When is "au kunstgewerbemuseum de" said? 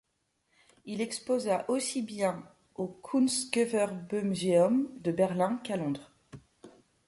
2.73-5.11